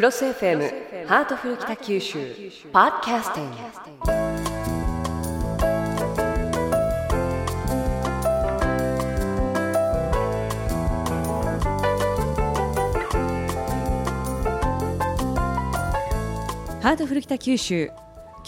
[0.00, 2.18] クロス FM ハートフル北九州
[2.72, 3.56] ポッドキャスティング。
[16.80, 17.90] ハートフル北九州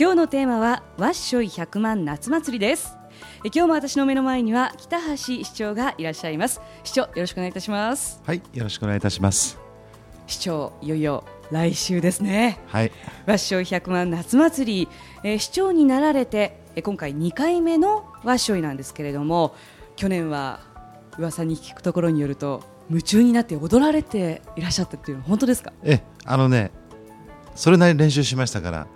[0.00, 2.96] 今日のテーマはわっしょい100万夏祭りです。
[3.44, 6.62] え今日も私の目の前には北橋市長がいらっしゃいます。
[6.82, 8.22] 市長よろしくお願いいたします。
[8.24, 9.58] はい、よろしくお願いいたします。
[10.26, 11.22] 市長いよいよ
[11.52, 12.58] 来週ですね。
[12.66, 12.92] はい、
[13.26, 14.88] わっしょい100万夏祭り、
[15.22, 19.54] えー市長になられてえー今回2回目のわっしょいなんですけれども
[19.94, 20.60] 去年は
[21.18, 26.72] 噂に聞くところによると夢中になって踊られていらっしゃったっていうのは本当ですか、え、あのね、
[27.54, 28.86] それなりに練習しましたから。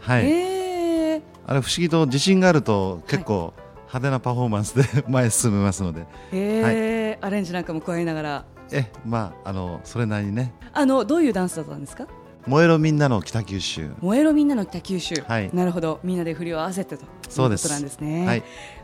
[0.00, 1.22] はい、えー。
[1.46, 6.06] あれ不思議と自信があると、結構派手なパフォーマンスで 前へ進めますので。
[6.32, 7.26] えー。
[7.26, 10.52] アレンジなんかも加えながらえ、まあ、あの、それなりにね。
[10.72, 12.06] あのどういうダンスだったんですか？
[12.46, 13.90] 燃えろみんなの北九州。
[14.00, 15.50] 燃えろみんなの北九州、はい。
[15.54, 16.00] なるほど。
[16.04, 17.62] みんなで振りを合わせてとそうです。
[17.62, 18.26] ことなんですね。
[18.26, 18.40] はい。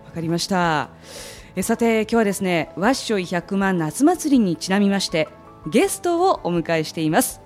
[0.06, 0.88] わかりました。
[1.56, 5.28] えさて今日はですねわっしょい100万夏祭りにちなみまして
[5.68, 7.40] ゲストをお迎えしています。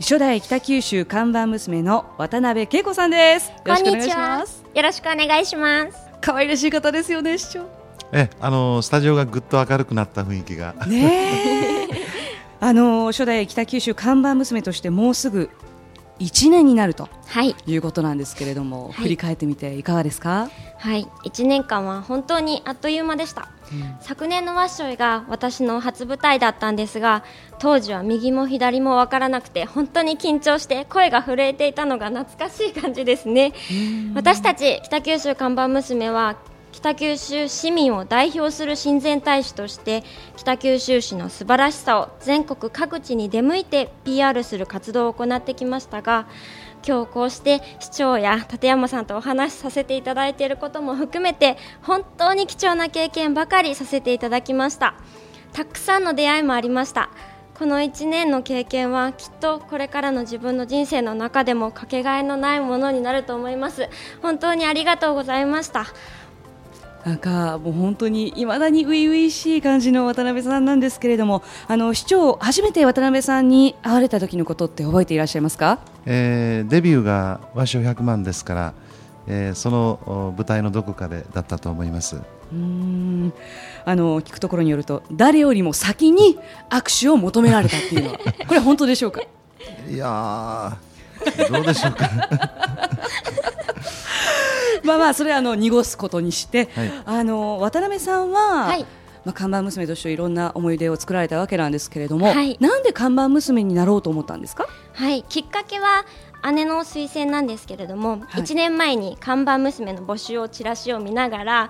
[0.00, 3.48] 初代北九州看板娘の渡辺恵子さんです。
[3.48, 4.64] よろしくお願いします。
[4.74, 5.98] よろしくお願いします。
[6.20, 7.77] 可愛らしい方ですよね市長
[8.12, 10.74] え、あの、スタジオがぐっと明るくなった雰囲気が。
[10.86, 11.98] ねえ
[12.60, 15.48] あの初代北九州看板娘としてもうすぐ
[16.18, 17.54] 1年になるとはい。
[17.68, 20.48] いうことなんですけれども、い振り返ってみていかがですか？
[20.78, 21.06] はい。
[21.24, 23.48] 1年間は本当にあっという間でした。
[24.00, 27.22] 昨年のワッショイが私の初舞台だったんですが、
[27.60, 33.52] 当時は右も左もわからなくて、本当に緊張して声が震えていたのが懐かしい感じですね。
[34.14, 36.34] 私たち北九州看板娘は、
[36.72, 40.04] 北九州市民を代表する親善大使として
[40.36, 46.28] 北九州市の素晴らしさを全国各地に出向いて PR する活動を行ってきましたが
[46.86, 54.94] 今日こうして市長や立山さんとお話しさせていただいていることも含めて本当に貴重な経験ばかりさせていただきました。
[55.52, 57.10] たくさんの出会いもありました。
[57.58, 63.88] この1年の経験はきっとこれからの自分の人生の中でもかけがえのないものになると思います。
[64.22, 65.86] 本当にありがとうございました。
[67.04, 75.78] なんかもう本当にいまだに初々しい感じの渡辺さんなんですけれどもあの市長初めて渡辺さんに会われた時のことって覚えていらっしゃいますか？
[76.06, 78.74] えーデビューが和尚100万ですから、
[79.26, 82.16] えーそのお舞台のどこかでだったと思います。
[82.16, 83.32] うーん
[83.84, 86.38] あの聞くところによると誰よりも先に
[86.70, 89.22] 握手を求められたっていうのは これ本当でしょうか？
[89.88, 92.10] いやー、どうでしょうか。
[94.86, 96.92] まあまあそれはあの濁すことにして、はい。
[97.04, 98.86] あの渡辺さんは、はい。
[99.24, 102.56] まあ、看板娘としていろんな思い出を作られたわけなんですけれども、はい。
[102.60, 104.66] なんで看板娘になろうと思ったんですか？
[104.94, 106.04] はい、きっかけは
[106.52, 108.42] 姉の推薦なんですけれども、はい。
[108.42, 111.68] 1年前に看板娘の募集をチラシを見ながらい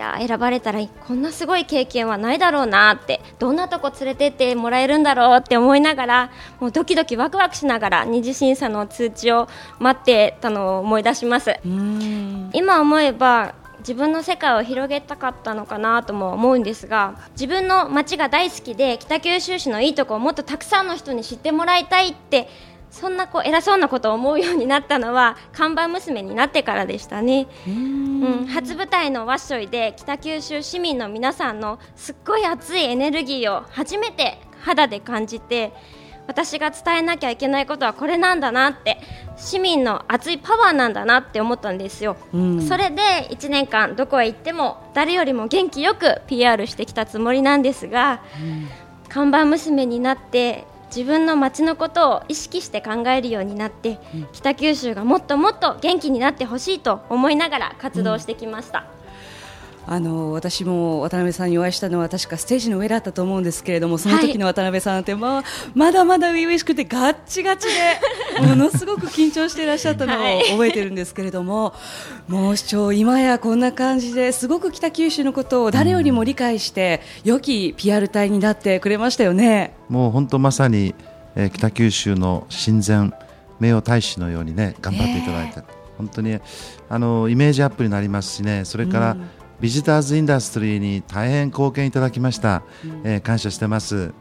[0.00, 3.20] や選ばれたらこんなすごい経験はないだろうなって。
[3.38, 11.58] どんなとこ連れてってもらえるんだろうって思いながらもうドキドキワクワクしながら二次審査の通知を待ってたのを思い出します。
[12.52, 22.48] 今思えば自分の世界を広げたかったのかなとも思うんですが自分の街が大好きで北九州市のいいとこをもっとたくさんの人に知ってもらいたいって
[22.90, 35.72] そんなこう偉そうなことを思うようになったのは看板娘になってからでしたね、うん、初舞台のワッショイで北九州市民の皆さんのすっごい熱いエネルギーを初めて肌で感じて
[36.26, 38.98] 私が伝えなきゃいけないことはこれなんだなって
[39.36, 42.62] 市民の熱いパワーなんだなって思ったんですよ、うん。
[42.62, 48.22] それで1年間どこへ行っても誰よりも元気よく PR してきたつもりなんですが、
[49.08, 53.98] 看板娘になって自分の街のことを意識して考えるようになって、
[54.32, 58.84] 北九州がもっともっと元気になってほしいと思いながら活動してきました、
[59.90, 67.66] あの私も渡辺さんにお会いしたのは確かステージの上だったと思うんですけれどもその時の渡辺さんって、まあ、まだまだ初々しくてガッチガチ
[68.40, 71.74] でものすごく緊張していらっしゃったのをはい覚えてるんですけれども、
[72.28, 79.74] もう市長今やこんな感じですごく北九州のことを誰よりも理解して良き PR 隊になってくれましたよね。
[79.88, 80.94] もう本当まさに、
[81.34, 83.12] えー北九州の親善
[83.58, 85.62] 名誉大使のようにね頑張っていただいて、
[85.98, 86.38] 本当に
[86.88, 89.16] あのイメージアップになりますしねそれから、
[89.60, 92.62] ビジターズインダストリーに大変貢献いただきました、
[93.04, 94.12] えー感謝してます。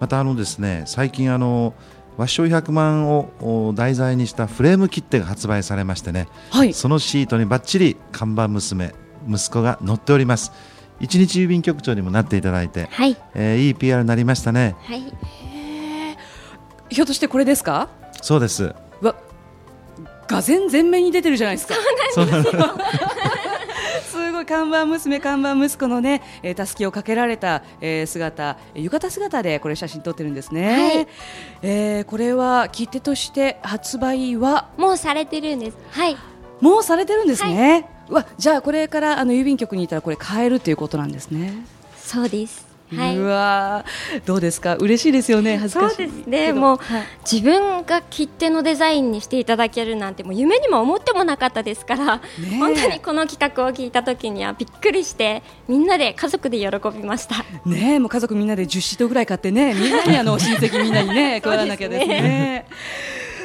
[0.00, 1.74] またあのですね最近あの
[2.16, 3.30] 和尚100万を
[3.68, 6.72] お題材にしたフレーム切手が発売されましてね、はい。
[6.74, 8.92] そのシートにバッチリ看板娘
[9.28, 10.52] 息子が載っております。
[10.98, 13.16] 一日郵便局長にもなっていただいて、はい。
[13.34, 14.74] えーいい PR になりましたね。
[14.82, 15.02] はい。
[16.90, 17.88] ひょっとしてこれですか？
[18.20, 18.74] そうです。
[19.00, 19.14] わ
[20.26, 21.74] がぜん全面に出てるじゃないですか。
[22.14, 22.56] そうなんです
[24.50, 30.72] 看板娘、看板息子のね、えー、たすきをかけられた、えー、姿、浴衣姿でこれ写真撮ってるんですね。
[30.72, 31.08] はい
[31.62, 34.68] えーこれは切手として発売は？
[34.76, 36.16] もうされてるんですはい
[36.60, 37.88] もうされてるんですね。
[38.08, 41.52] うわ、じゃあこれからあの郵便局にいたらこれ買えるということなんですね。
[41.96, 43.16] そうですはい。
[43.16, 44.76] うわーどうですか？
[44.76, 45.96] 嬉しいですよね恥ずかしい。
[45.96, 46.52] そうですね。
[46.52, 47.02] もう、はい。
[47.30, 52.20] 自分が切手のデザインにしていただけるなんてもう夢にも思ってもなかったですから、
[52.52, 52.56] え。
[52.58, 57.44] 本当にこの企画を聞いた時にはびっくりしてみんなで家族で喜びました。
[57.64, 61.40] ねえもう家族みんなで10シートぐらい買ってねみんなにあの親戚みんなに ね。
[61.44, 62.66] 配らなきゃですね。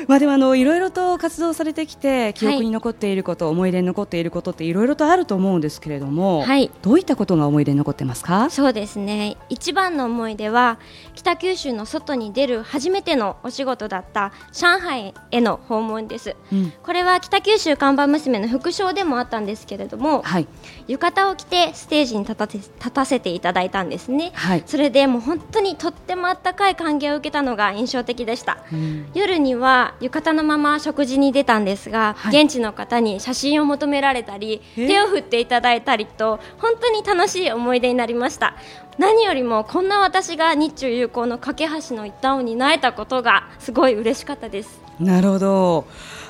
[0.08, 6.72] まあでもあのいろいろと活動されてきて記憶に残っていること、思い出に残っていることっていろいろとあると思うんですけれども、はい。
[6.82, 8.50] どういったことが思い出に残ってますか？
[8.50, 9.38] そうですね。
[9.50, 10.80] 一番の思い出は
[11.16, 16.74] 北九州の外に出る初めてのお仕事だった上海への訪問です、うん。
[16.84, 20.48] これは北九州看板娘の副賞でもあったんですけれども、はい。
[20.88, 24.64] 浴衣を着てステージに立たせ立たせていただいたんですね、はい。
[24.66, 29.08] それでもう本当にとってもあったかい歓迎を受けたのが印象的でした、うん。
[29.14, 32.44] 夜には浴衣のまま食事に出たんですが、はい。
[32.44, 34.88] 現地の方に写真を求められたりえ。
[34.88, 38.56] 手を振っていただいたりと本当に楽しい思い出になりました。
[38.98, 44.82] 何よりもこんな私が日中友好の架け橋の一端を担えたことがすごい嬉しかったです。
[45.00, 45.86] なるほど。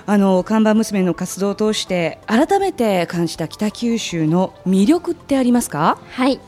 [0.08, 5.98] あの看板娘の活動を通して改めて感じた北九州の魅力ってありますか？
[6.12, 6.40] はい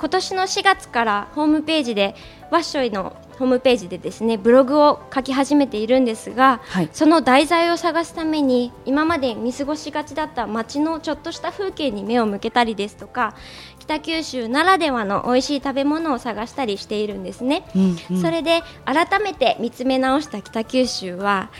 [0.00, 2.14] 今年の4月からホームページで
[2.50, 6.88] ワッショイのホームページでですねブログを書き始めているんですが、はい。
[6.90, 13.34] その題材を探すために今まで見過ごしがちだった街のちょっとした風景に目を向けたりですとか
[13.78, 18.22] 北九州ならではの美味しい食べ物を探したりしているんですね、うんうん。
[18.22, 21.50] それで改めて見つめ直した北九州は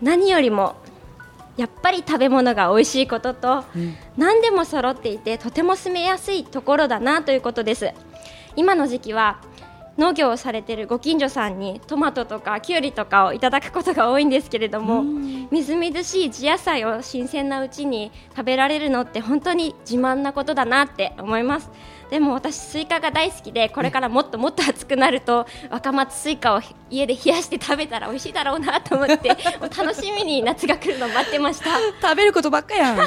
[0.00, 0.76] 何よりも
[1.58, 3.64] やっぱり食べ物が美味しいことと、
[4.16, 7.92] 何でも揃っていてとても住みやすいところだなということです。
[8.56, 9.40] 今の時期は
[9.98, 21.70] 農業をされているご近所さんにトマトとかキュウリとかをいただくことが多いんですけれどもみずみずしい地野菜を新鮮なうちに食べられるのって本当に自慢なことだなって思います
[22.10, 26.60] でも私スイカが大好きでこれからもっともっと暑くなると若松スイカを
[26.90, 29.28] 家で冷やして食べたら美味しいだろうなと思って
[29.76, 31.78] 楽しみに夏が来るのを待ってました。
[32.00, 32.96] 食べることばっかやん。
[32.98, 33.04] いや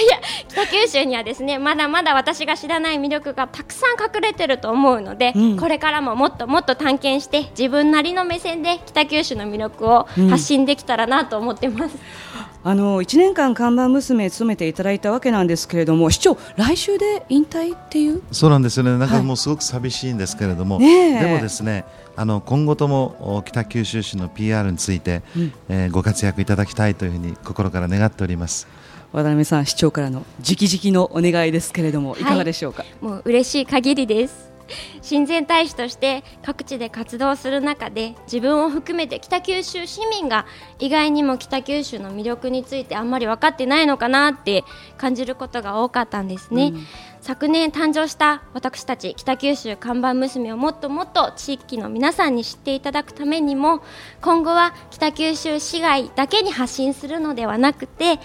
[0.00, 5.56] いや北九州にはですねまだまだ私が知らない魅力がたくさん隠れてると思うので、うん。
[5.56, 11.96] これからももっともっと探検して自分なりの目線で北九州の魅力を発信できたらなと思ってます、
[12.64, 18.22] あの1年間看板娘務めていただいたわけなんですけれども市長来週で引退っていう？
[18.30, 18.90] そうなんですよね。
[18.92, 21.24] なんはいかもうすごく寂しいんですけれども、ねえ。
[21.24, 25.52] でもですね、あの今後ともお北九州市の PR について、うん。
[25.68, 28.68] えーご活躍いただきたいというふうに心から願っております。
[29.12, 34.51] 渡辺さん市長からの直々のお願いですけれどもいかがでしょうか、もう嬉しい限りです
[35.02, 40.46] 親善大使として各地で活動する中で自分を含めて北九州市民が
[40.78, 44.64] 意外にも北九州の魅力についてあんまり分かってないのかなって
[44.96, 46.72] 感じることが多かったんですね、
[47.20, 53.80] 昨年誕生した私たち北九州看板娘をもっともっと地域の皆さんに知っていただくためにも
[54.20, 58.18] 今後は北九州市外だけに発信するのではなくて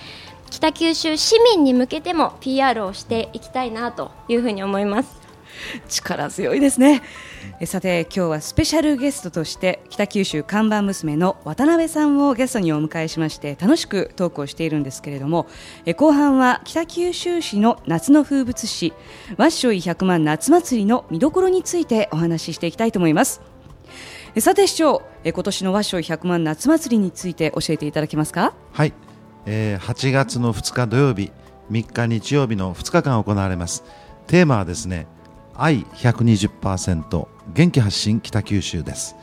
[0.50, 5.27] 北九州市民に向けても PR をしていきたいなというふうに思います
[5.88, 7.02] 力強いですね。
[7.60, 15.48] えさて今日はスペシャルゲストとして北九州看板娘の渡辺さんをゲストにお迎えしまして楽しくトークをしているんですけれども
[15.86, 18.94] え後半は北九州市の夏の風物詩
[19.38, 23.42] わっしょい100万夏祭りの見どころについてお話ししていきたいと思います。
[24.36, 28.54] えさて市長え今年のわっしょい100万夏祭りについて教えていただけますか？
[28.74, 28.94] はい、
[29.46, 31.32] えー8月の2日土曜日、
[31.72, 33.84] 3日日曜日の2日間行われます。
[34.28, 35.08] テーマはですね、
[35.58, 39.16] 愛120%元気発信北九州です。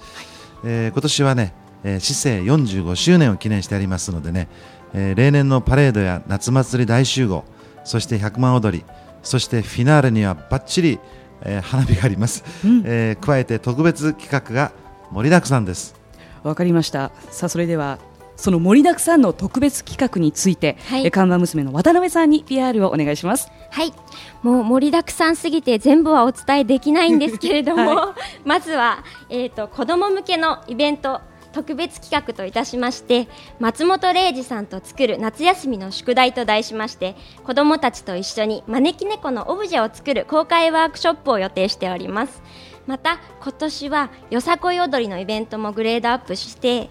[0.65, 4.49] えー今年はね、えー市政45周年を記念してありますのでね、
[4.95, 7.45] えー例年のパレードや夏祭り大集合、
[7.85, 8.85] そして100万踊り、
[9.23, 10.99] そしてフィナーレにはバッチリ、
[11.43, 12.43] えー花火があります、
[12.85, 14.73] えー加えて特別企画が
[15.11, 15.95] 盛りだくさんです。
[16.43, 17.99] わかりましたさあそれでは
[18.37, 21.07] その盛りだくさんの特別企画について、はい。
[21.07, 23.51] え看板娘の渡辺さんに PR をお願いします。
[23.71, 23.93] はい。
[24.43, 31.21] もう盛りだくさんすぎて全部はお伝えできないんですけれども、は まずは、えー、と子ども向けのイベント
[31.55, 33.29] 特別企画といたしまして
[33.61, 37.15] 松本零士さんと作る夏休みの宿題と題しまして
[37.45, 42.43] 子どもたちと一緒に招き猫のオブジェを作る公開ワークショップを予定しております。
[42.87, 46.91] また今年はよさこい踊りのイベントもグレードアップして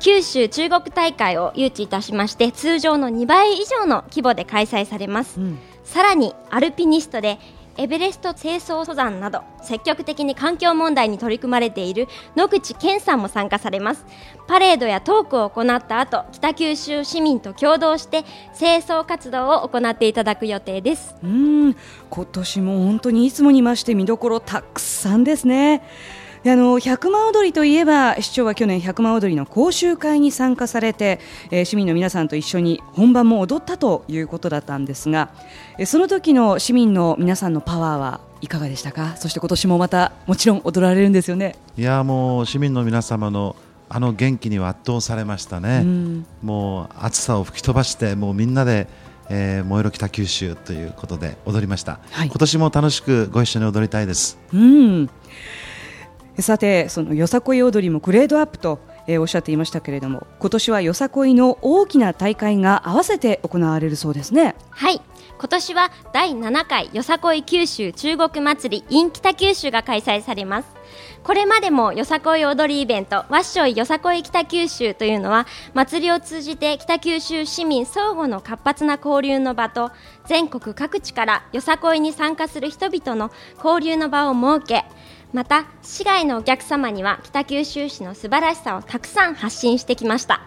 [0.00, 5.58] 九州中国大会を誘致いたしまして通常の2倍以上の規模で開催されます、うん。
[5.84, 7.38] さらにアルピニストで
[7.76, 14.06] エベレスト清掃登山など積極的に環境問題に取り組まれている野口健さんも参加されます。
[14.46, 18.24] パレードやトークを行った後北九州市民と共同して
[18.56, 21.16] 清掃活動を行っていただく予定です。
[21.24, 21.76] うん。
[22.10, 25.82] 今年も本当にいつもに増して見どころたくさんですね。
[26.44, 31.18] であの百万踊りといえば市長は去年百万踊りの講習会に参加されて、
[31.50, 35.30] えー市民の皆さんと一緒に本番も踊ったということだったんですが、
[35.78, 39.16] えーその時の市民の皆さんのパワーはいかがでしたか？
[39.16, 41.56] そして今年もまたもちろん踊られるんですよね。
[41.78, 43.56] いやもう市民の皆様の
[43.88, 46.26] あの元気には圧倒されましたね、うん。
[46.42, 48.86] もう暑さを吹き飛ばしてもうみんなで、
[49.30, 52.28] えー燃えろ北九州ということで踊りました、はい。
[52.28, 54.38] 今年も楽しくご一緒に踊りたいです。
[54.52, 55.10] うん、
[56.42, 64.54] さてそのよさこい踊りもグレードアップと、えーおっしゃっていましたけれども今年はよさこいの大きな大会が合わせて行われるそうですね。
[64.70, 65.00] はい
[65.36, 70.68] 今年は第7回よさこい九州中国祭り in 北九州が開催されます
[71.24, 79.90] これまでもよさこい踊りイベントわっしょいよさこい北九州というのは祭りを通じて北九州市民相互の活発な交流の場と
[80.24, 84.84] 全国各地からよさこいに参加する人々の交流の場を設け
[85.34, 90.42] また市外のお客様には北九州市の素晴らしさをたくさん発信してきました。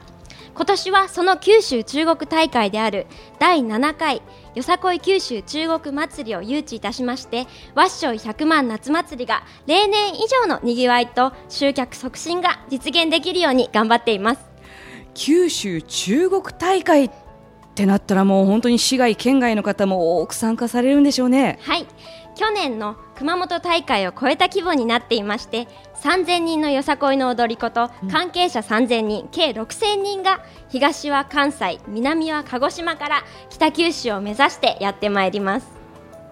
[0.56, 3.06] 今年はその九州中国大会である
[3.38, 4.24] 第7回
[4.56, 14.42] よさこい九州中国祭りを誘致いたしましてわっしょい100万夏祭りが例年以上のにぎわいと集客促進が実現できるように頑張っています。
[15.14, 17.12] 九州中国大会っ
[17.76, 21.60] てなったらもう本当に市外県外の方も多く参加されるんでしょうね。
[21.62, 21.86] はい。
[22.36, 25.68] 去年の熊本大会を超えた規模になっていまして
[26.04, 35.68] 3000人のよさこいの踊り子と関係者3000人、計6000人が東は関西南は鹿児島から北九州を目指してやってまいります。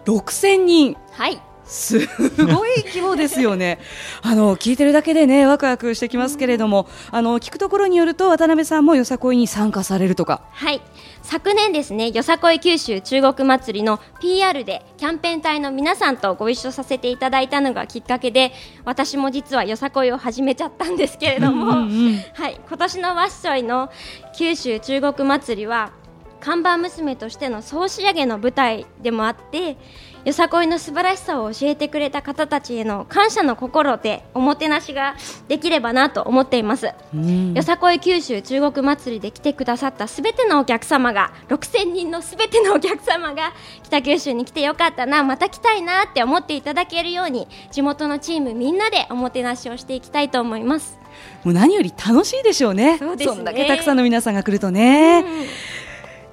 [0.06, 0.98] 6000人。
[1.12, 3.80] はいすごい規模ですよね。
[4.22, 10.42] あの聞いてるだけでねワクワクしてきますけれども、あの聞くところによると渡辺さんもよさこいに参加されるとか。
[10.52, 10.82] はい
[11.26, 18.52] 昨年ですねよさこい九州中国祭りの PR でキャンペーン隊の皆さんとご一緒させていただいたのがきっかけで
[18.86, 21.88] 私も実はよさこいを始めちゃったんですけれども、
[22.34, 23.90] はい、今年のワッショイの
[24.38, 25.94] 九州中国祭りは
[26.40, 29.78] 看板娘としての総仕上げの舞台でもあって
[30.26, 35.16] よさこいの素晴らしさを教えてくれた方たちへの感謝の心でおもてなしが
[35.48, 36.88] できればなと思っています。
[37.54, 43.54] よさこい九州中国祭りで来てくださったすべてのお客様が6000人のすべてのお客様が
[43.84, 50.98] 北九州に来てよかったなまた来たいなって思っていただけるように地元のチームみんなでおもてなしをしていきたいと思います。
[51.44, 52.98] もう何より楽しいでしょうね。
[52.98, 55.24] そうですねんだけたくさんの皆さんが来るとね。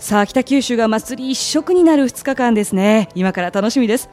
[0.03, 3.09] さあ北九州が祭り一色になる2日間ですね。
[3.15, 4.11] 今から楽しみです。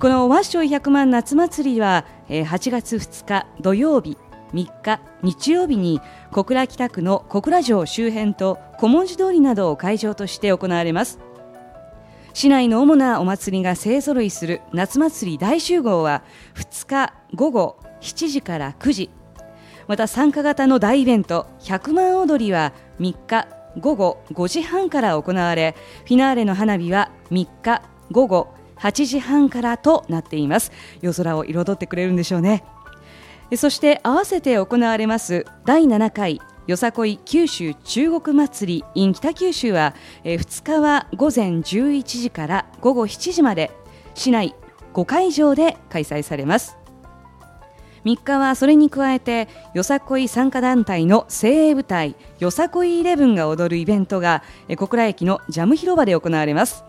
[0.00, 4.18] このワッショイ100万夏祭りは8月2日土曜日、
[4.52, 6.00] 3日日曜日に
[6.32, 11.20] 小倉北区の小倉城周辺と小文字通りなどを会場として行われます。
[12.32, 16.24] 市内の主なお祭りが勢ぞろいする夏祭り大集合は
[16.56, 19.10] 2日午後7時から9時
[19.86, 30.72] また参加型の大イベント100万踊りは3日午後5時半から行われフィナーレの花火は3日午後8時半からとなっています。
[31.02, 32.64] 夜空を彩ってくれるんでしょうね。
[33.56, 43.72] そして合わせて行われます第7回よさこい九州中国祭り in 北九州はえ2日は午前11時から午後7時まで
[44.14, 44.54] 市内
[44.94, 46.79] 5会場で開催されます。
[48.04, 56.84] 3日はそれに加えてよさこい参加団体の精鋭部隊よさこいイレブンが踊るイベントがえー小倉駅のジャム広場で行われます。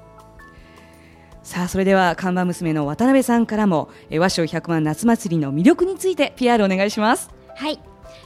[1.44, 7.30] さあそれでは看板娘の渡辺さんからもえー和尚100万夏祭りの魅力について PR お願いします。
[7.56, 7.80] はい。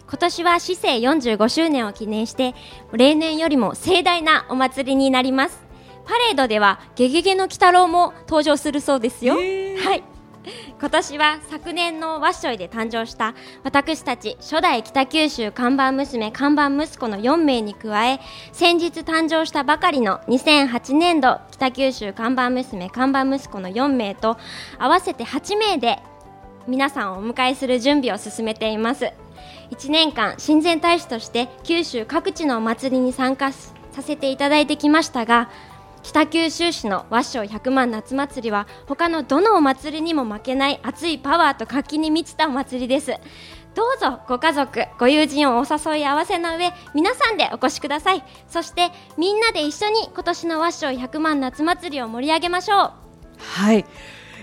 [0.08, 1.04] 今年は市政
[1.36, 2.54] 45周年を記念して
[2.94, 5.65] 例年よりも盛大なお祭りになります。
[6.06, 9.36] パレードではゲゲゲの鬼太郎も登場するそうですよ。
[9.36, 9.39] は
[9.96, 10.04] い
[10.79, 13.33] 今年は昨年のワッショイで誕生した
[13.63, 18.19] 私たち初代北九州看板娘看板息子の4名に加え
[18.51, 24.37] 先日誕生したばかりの2008年度北九州看板娘看板息子の4名と
[24.77, 25.99] 合わせて8名で
[26.67, 29.13] 皆さんをお迎えする準備を進めています。
[29.71, 35.49] 1年間親善大使として九州各地のお祭りに参加させていただいてきましたが
[36.05, 43.12] 北九州市の和尚100万夏祭りは他のどのお祭りにも負けない熱いパワーと活気に満ちたお祭りです。
[43.74, 48.24] どうぞご家族ご友人をお誘い合わせの上皆さんでお越しください。
[48.47, 52.91] そしてみんなで一緒に今年の和尚100万夏祭りを盛り上げましょう。
[53.39, 53.83] はい。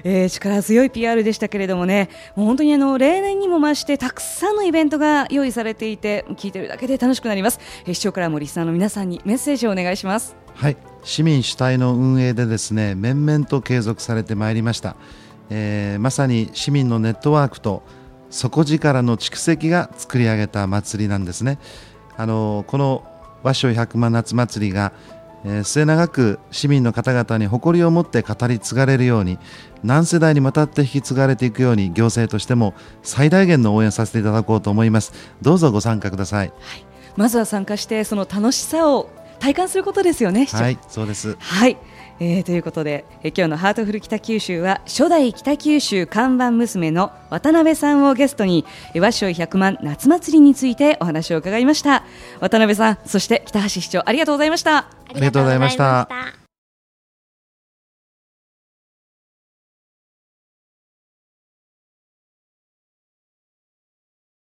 [0.05, 10.35] えー、力強い PR でしたけれどもねもう本当にあの例年にも増してたくさんのイベントが用意されていて聞いてるだけで楽しくなります、えー、視聴からもリスナーの皆さんにメッセージをお願いします。
[10.57, 14.97] はい市民主体の運営でですね面々と継続されてまいりました、
[15.51, 17.83] えー、まさに市民のネットワークと
[18.31, 21.59] 底力の蓄積が作り上げた祭りなんですね。
[22.17, 23.05] あのこの
[23.43, 24.93] 和尚百万夏祭りが
[25.45, 29.39] えー、末永く市民の方々に誇りを持って語り継がれるように
[29.83, 35.13] 何世代にわたって引き継がれていくように行政としても最大限の応援させていただこうと思います。
[35.43, 36.85] どうぞご参加ください、はい、
[37.17, 39.11] まずは参加してその楽しさを
[39.43, 41.37] 体感することですよねはいそうです。
[41.41, 41.77] はい。
[42.21, 52.05] えー、ということで、えー、今日のハートフル北九州は初代北九州看板娘の渡辺さんをゲストに和尚百万夏祭りについてお話を伺いました。
[52.39, 54.77] 渡辺さんそして北橋市長ありがとうございました。
[54.79, 56.42] ありがとうございました